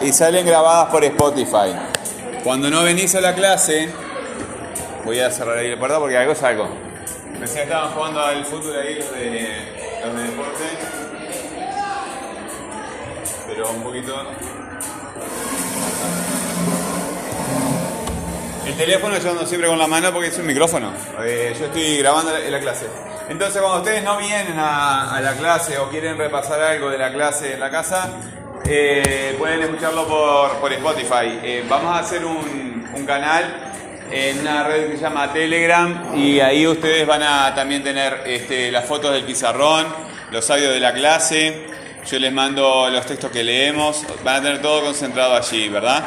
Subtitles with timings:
[0.00, 1.74] y salen grabadas por Spotify.
[2.42, 3.90] Cuando no venís a la clase,
[5.04, 6.66] voy a cerrar ahí la puerta porque algo es algo.
[7.38, 9.48] Recién estaban jugando al fútbol ahí los de,
[10.02, 10.64] los de deporte.
[13.48, 14.16] Pero un poquito.
[18.64, 20.90] El teléfono yo ando siempre con la mano porque es un micrófono.
[21.20, 22.86] Eh, yo estoy grabando en la clase.
[23.28, 27.12] Entonces cuando ustedes no vienen a, a la clase o quieren repasar algo de la
[27.12, 28.08] clase en la casa,
[28.68, 31.38] eh, pueden escucharlo por, Spotify.
[31.42, 33.66] Eh, vamos a hacer un, un canal
[34.10, 38.70] en una red que se llama Telegram y ahí ustedes van a también tener este,
[38.70, 39.86] las fotos del pizarrón,
[40.30, 41.66] los audios de la clase,
[42.08, 46.04] yo les mando los textos que leemos, van a tener todo concentrado allí, ¿verdad?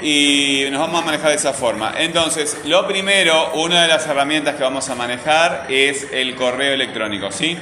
[0.00, 1.94] Y nos vamos a manejar de esa forma.
[1.98, 7.32] Entonces, lo primero, una de las herramientas que vamos a manejar es el correo electrónico,
[7.32, 7.58] ¿sí?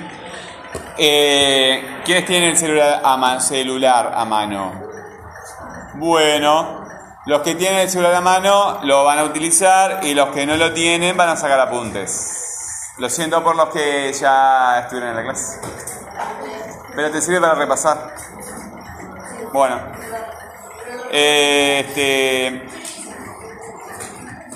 [0.98, 4.72] Eh, ¿Quiénes tienen el celular a, celular a mano?
[5.94, 6.86] Bueno,
[7.26, 10.56] los que tienen el celular a mano lo van a utilizar y los que no
[10.56, 12.92] lo tienen van a sacar apuntes.
[12.98, 15.60] Lo siento por los que ya estuvieron en la clase.
[16.94, 18.14] Pero te sirve para repasar.
[19.52, 19.80] Bueno.
[21.10, 22.46] Este,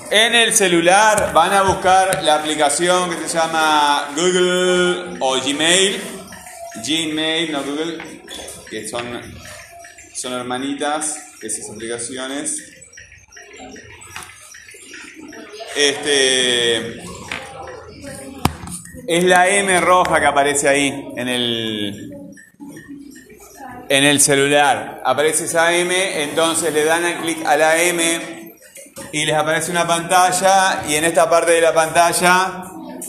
[0.09, 6.20] en el celular van a buscar la aplicación que se llama Google o Gmail.
[6.75, 7.97] Gmail, no Google,
[8.69, 9.21] que son,
[10.13, 12.63] son hermanitas esas aplicaciones.
[15.75, 17.03] Este
[19.07, 22.11] es la M roja que aparece ahí en el
[23.89, 25.01] en el celular.
[25.03, 28.53] Aparece esa M, entonces le dan al clic a la M
[29.11, 32.63] y les aparece una pantalla y en esta parte de la pantalla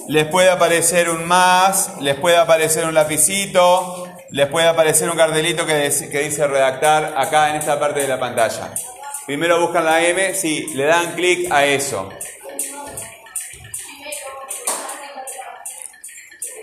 [0.08, 5.66] les puede aparecer un más, les puede aparecer un lapicito, les puede aparecer un cartelito
[5.66, 8.72] que, dice- redactar acá en esta parte de la pantalla.
[9.26, 12.08] Primero buscan la M, sí, le dan clic a eso.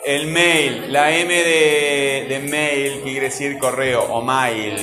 [0.06, 4.76] El mail, la M de, de mail, que quiere decir correo o mail.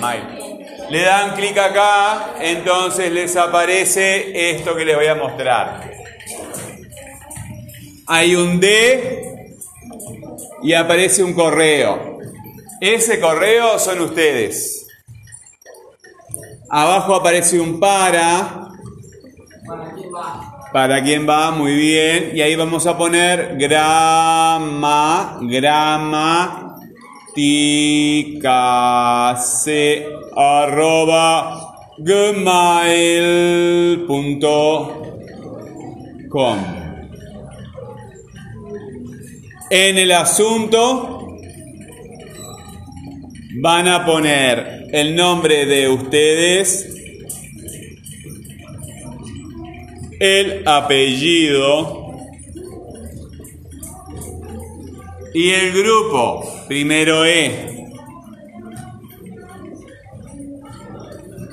[0.00, 0.58] Mail.
[0.90, 6.01] Le dan clic acá, entonces les aparece esto que les voy a mostrar.
[8.06, 9.56] Hay un D
[10.62, 12.18] y aparece un correo.
[12.80, 14.88] Ese correo son ustedes.
[16.68, 18.68] Abajo aparece un para.
[20.72, 22.30] Para quién va, muy bien.
[22.34, 26.76] Y ahí vamos a poner grama, grama,
[27.34, 28.48] ticase,
[30.34, 32.42] arroba, gmail.com.
[39.74, 41.38] En el asunto
[43.54, 46.94] van a poner el nombre de ustedes,
[50.20, 52.18] el apellido
[55.32, 56.44] y el grupo.
[56.68, 57.86] Primero E.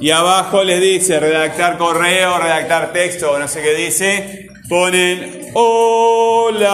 [0.02, 4.49] Y abajo les dice redactar correo, redactar texto, no sé qué dice.
[4.70, 6.70] Ponen hola,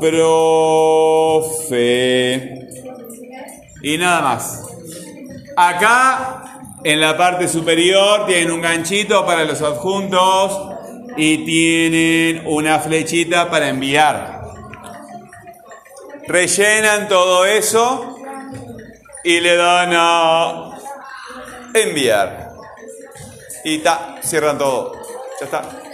[0.00, 1.50] profe.
[3.82, 4.62] Y nada más.
[5.58, 6.42] Acá,
[6.82, 10.70] en la parte superior, tienen un ganchito para los adjuntos
[11.18, 14.40] y tienen una flechita para enviar.
[16.26, 18.16] Rellenan todo eso
[19.22, 20.70] y le dan a
[21.74, 22.52] enviar.
[23.64, 24.94] Y ta, cierran todo.
[25.40, 25.85] Ya está.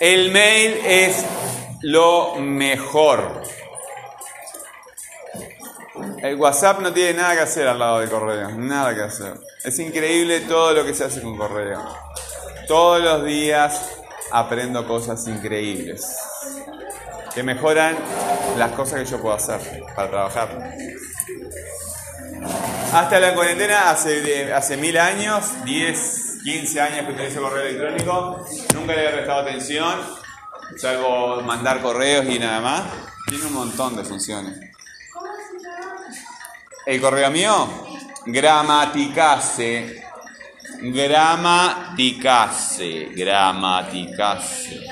[0.00, 1.22] El mail es
[1.82, 3.42] lo mejor.
[6.22, 9.34] El WhatsApp no tiene nada que hacer al lado del correo, nada que hacer.
[9.62, 11.84] Es increíble todo lo que se hace con correo.
[12.66, 13.90] Todos los días
[14.32, 16.16] aprendo cosas increíbles
[17.34, 17.94] que mejoran
[18.56, 19.60] las cosas que yo puedo hacer
[19.94, 20.76] para trabajar.
[22.94, 28.94] Hasta la cuarentena, hace, hace mil años, 10, 15 años que utilizo correo electrónico, nunca
[28.94, 30.00] le he prestado atención,
[30.76, 32.82] salvo mandar correos y nada más.
[33.28, 34.58] Tiene un montón de funciones.
[36.86, 37.68] El correo mío,
[38.26, 40.02] gramaticase.
[40.80, 41.90] Gramaticase.
[43.14, 44.86] Gramaticase.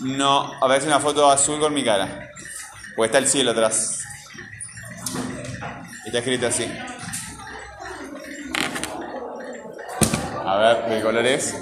[0.00, 2.28] No, aparece una foto azul con mi cara.
[2.94, 4.00] Pues está el cielo atrás.
[6.04, 6.70] Está escrito así.
[10.52, 11.54] A ver, ¿qué color es?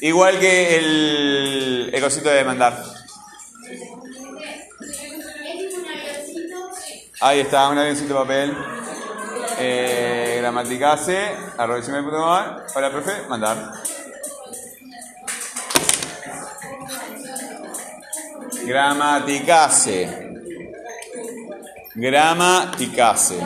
[0.00, 2.95] Igual que el, el cosito de mandar.
[7.26, 8.56] Ahí está, un avioncito de papel.
[9.58, 12.64] Eh, gramaticase, arroba.
[12.72, 13.72] Hola, profe, mandar.
[18.64, 20.34] Gramaticase.
[21.96, 23.40] Gramaticase.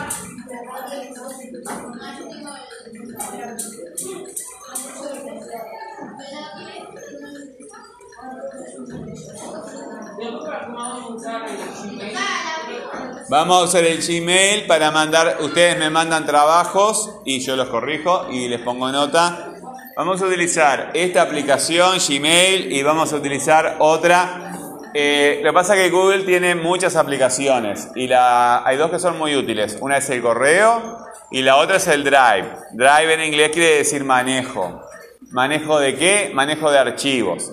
[13.31, 18.27] Vamos a usar el Gmail para mandar, ustedes me mandan trabajos y yo los corrijo
[18.29, 19.53] y les pongo nota.
[19.97, 24.53] Vamos a utilizar esta aplicación Gmail y vamos a utilizar otra.
[24.95, 28.99] Eh, lo que pasa es que Google tiene muchas aplicaciones y la, hay dos que
[28.99, 29.79] son muy útiles.
[29.81, 30.99] Una es el correo
[31.31, 32.49] y la otra es el Drive.
[32.73, 34.83] Drive en inglés quiere decir manejo.
[35.31, 36.33] ¿Manejo de qué?
[36.35, 37.53] Manejo de archivos.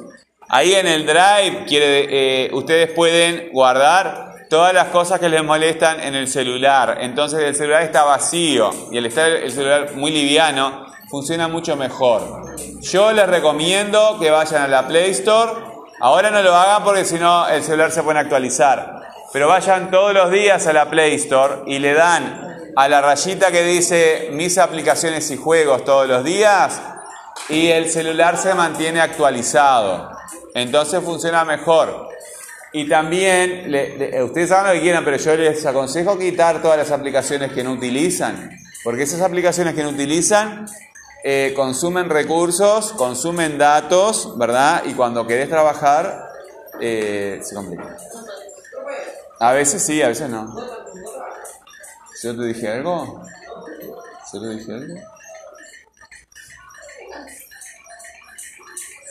[0.49, 5.99] Ahí en el Drive quiere, eh, ustedes pueden guardar todas las cosas que les molestan
[5.99, 6.97] en el celular.
[7.01, 12.55] Entonces el celular está vacío y al estar el celular muy liviano funciona mucho mejor.
[12.81, 15.51] Yo les recomiendo que vayan a la Play Store.
[15.99, 19.01] Ahora no lo hagan porque si no el celular se puede actualizar.
[19.33, 23.51] Pero vayan todos los días a la Play Store y le dan a la rayita
[23.51, 26.79] que dice mis aplicaciones y juegos todos los días
[27.49, 30.11] y el celular se mantiene actualizado.
[30.53, 32.09] Entonces funciona mejor.
[32.73, 36.77] Y también, le- le- ustedes hagan lo que quieran, pero yo les aconsejo quitar todas
[36.77, 38.51] las aplicaciones que no utilizan.
[38.83, 40.67] Porque esas aplicaciones que no utilizan
[41.23, 44.83] eh, consumen recursos, consumen datos, ¿verdad?
[44.85, 46.29] Y cuando querés trabajar,
[46.79, 47.97] eh, se complica.
[49.39, 50.55] A veces sí, a veces no.
[52.23, 53.21] ¿Yo te dije algo?
[54.33, 54.95] ¿Yo te dije algo?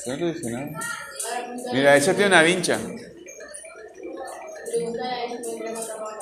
[0.06, 0.80] Yo te dije nada.
[1.72, 2.78] Mira, ella tiene una vincha.
[4.76, 6.18] pregunta es muy rematadora.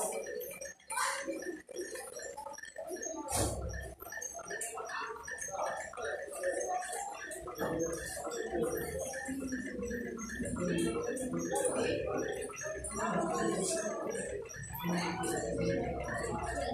[14.87, 15.25] Thank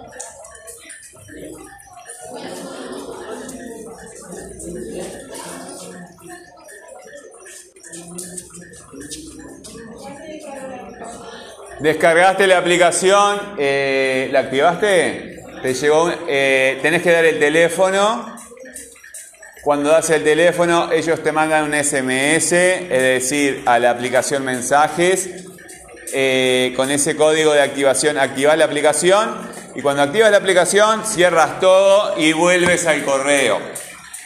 [0.05, 0.10] you.
[11.81, 15.41] Descargaste la aplicación, eh, ¿la activaste?
[15.63, 18.37] Te llegó, un- eh, tenés que dar el teléfono.
[19.63, 22.51] Cuando das el teléfono, ellos te mandan un SMS,
[22.83, 25.27] es decir, a la aplicación mensajes.
[26.13, 31.59] Eh, con ese código de activación, activas la aplicación y cuando activas la aplicación, cierras
[31.59, 33.59] todo y vuelves al correo.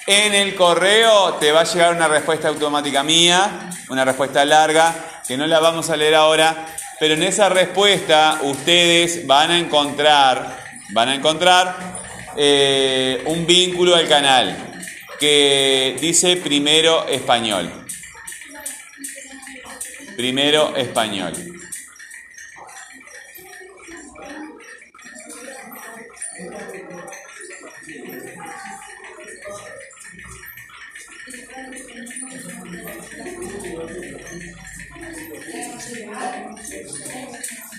[0.08, 4.94] En el correo te va a llegar una respuesta automática mía, una respuesta larga,
[5.28, 6.66] que no la vamos a leer ahora,
[7.00, 10.58] pero en esa respuesta ustedes van a encontrar,
[10.92, 11.78] van a encontrar
[12.38, 14.56] eh, un vínculo al canal
[15.20, 17.72] que dice primero español.
[20.16, 21.34] Primero español.
[35.88, 37.75] Obrigada.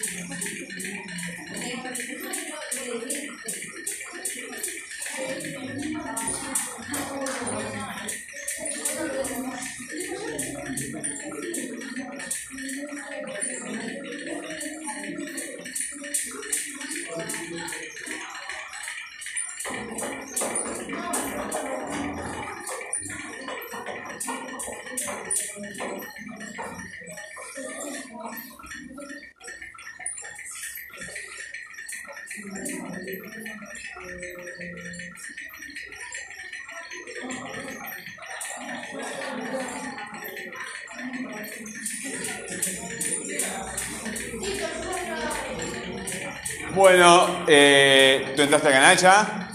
[46.75, 49.51] Bueno, eh, ¿tú entraste al canal ya?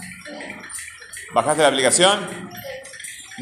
[1.32, 2.41] ¿Bajaste la aplicación?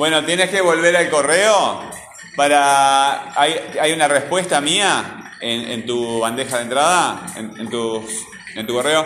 [0.00, 1.90] Bueno, tienes que volver al correo
[2.34, 3.38] para...
[3.38, 8.02] Hay, una respuesta mía en, tu bandeja de entrada, en, en, tu,
[8.54, 9.04] en tu correo.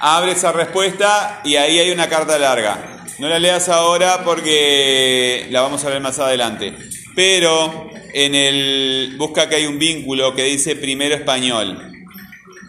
[0.00, 3.06] Abre esa respuesta y ahí hay una carta larga.
[3.18, 6.74] No la leas ahora porque la vamos a ver más adelante.
[7.16, 11.90] Pero en el busca que hay un vínculo que dice primero español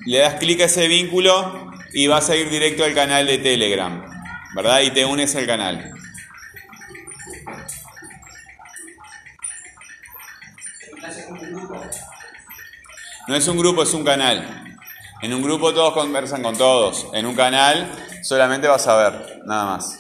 [0.06, 4.02] le das clic a ese vínculo y vas a ir directo al canal de Telegram,
[4.56, 4.80] ¿verdad?
[4.80, 5.92] Y te unes al canal.
[13.28, 14.78] No es un grupo, es un canal.
[15.22, 17.08] En un grupo todos conversan con todos.
[17.14, 17.92] En un canal
[18.22, 20.00] solamente vas a ver, nada más.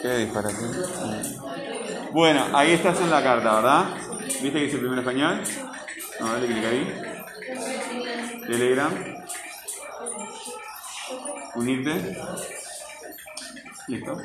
[0.00, 0.56] Qué disparate.
[2.12, 3.84] Bueno, ahí estás en la carta, ¿verdad?
[4.20, 5.42] ¿Viste que dice primero español?
[6.20, 7.02] No, dale clic ahí.
[8.46, 9.11] Telegram.
[11.54, 12.16] Unirte.
[13.88, 14.16] Listo.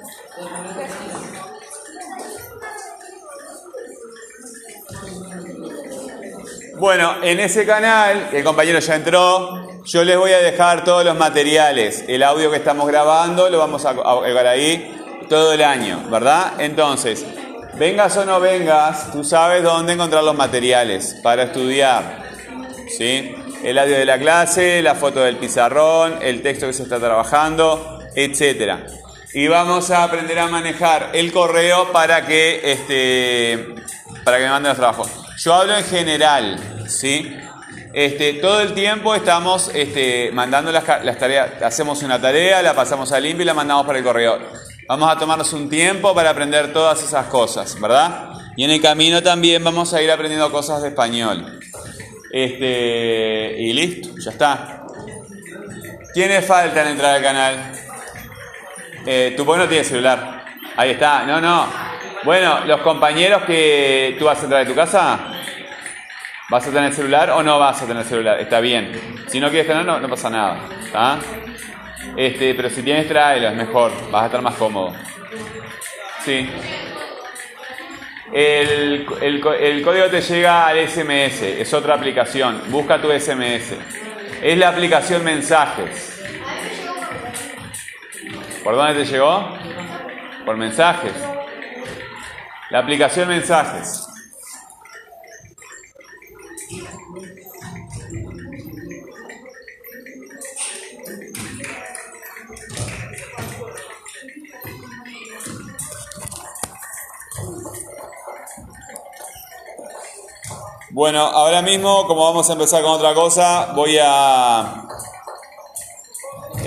[6.80, 11.18] Bueno, en ese canal, el compañero ya entró, yo les voy a dejar todos los
[11.18, 12.06] materiales.
[12.08, 16.54] El audio que estamos grabando lo vamos a pegar ahí todo el año, ¿verdad?
[16.60, 17.26] Entonces,
[17.78, 22.24] vengas o no vengas, tú sabes dónde encontrar los materiales para estudiar.
[22.96, 23.36] ¿Sí?
[23.68, 28.00] El audio de la clase, la foto del pizarrón, el texto que se está trabajando,
[28.16, 28.76] etc.
[29.34, 33.76] Y vamos a aprender a manejar el correo para que, este,
[34.24, 35.10] para que me manden los trabajos.
[35.40, 37.36] Yo hablo en general, ¿sí?
[37.92, 43.12] Este, todo el tiempo estamos este, mandando las, las, tareas, hacemos una tarea, la pasamos
[43.12, 44.40] a limpio y la mandamos para el correo.
[44.88, 48.30] Vamos a tomarnos un tiempo para aprender todas esas cosas, ¿verdad?
[48.56, 51.60] Y en el camino también vamos a ir aprendiendo cosas de español.
[52.40, 54.84] Este, y listo, ya está.
[56.14, 57.72] ¿Quiénes faltan entrar al canal?
[59.08, 60.46] Eh, tu no tiene celular.
[60.76, 61.24] Ahí está.
[61.24, 61.66] No, no.
[62.24, 65.32] Bueno, los compañeros que tú vas a entrar de tu casa,
[66.52, 68.40] ¿vas a tener celular o no vas a tener celular?
[68.40, 69.26] Está bien.
[69.28, 70.60] Si no quieres tener, no, no pasa nada.
[70.86, 71.18] ¿Está?
[72.16, 74.94] Este, pero si tienes tráelo, es mejor, vas a estar más cómodo.
[76.24, 76.48] Sí.
[78.32, 82.62] El, el, código te llega al SMS, es otra aplicación.
[82.70, 83.74] Busca tu SMS.
[84.42, 86.22] Es la aplicación mensajes.
[88.64, 89.58] ¿Por dónde te llegó?
[90.46, 91.14] Por mensajes.
[92.70, 94.07] La aplicación mensajes.
[110.98, 114.87] Bueno, ahora mismo, como vamos a empezar con otra cosa, voy a